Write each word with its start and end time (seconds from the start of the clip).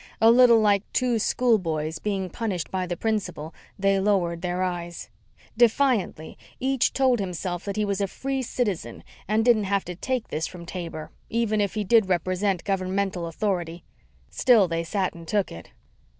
A 0.19 0.31
little 0.31 0.59
like 0.59 0.81
two 0.93 1.19
schoolboys 1.19 1.99
being 1.99 2.31
punished 2.31 2.71
by 2.71 2.87
the 2.87 2.97
principal, 2.97 3.53
they 3.77 3.99
lowered 3.99 4.41
their 4.41 4.63
eyes. 4.63 5.11
Defiantly, 5.55 6.39
each 6.59 6.91
told 6.91 7.19
himself 7.19 7.63
that 7.65 7.75
he 7.75 7.85
was 7.85 8.01
a 8.01 8.07
free 8.07 8.41
citizen 8.41 9.03
and 9.27 9.45
didn't 9.45 9.65
have 9.65 9.85
to 9.85 9.93
take 9.95 10.29
this 10.29 10.47
from 10.47 10.65
Taber, 10.65 11.11
even 11.29 11.61
if 11.61 11.75
he 11.75 11.83
did 11.83 12.09
represent 12.09 12.63
governmental 12.63 13.27
authority. 13.27 13.83
Still, 14.31 14.67
they 14.67 14.83
sat 14.83 15.13
and 15.13 15.27
took 15.27 15.51
it. 15.51 15.69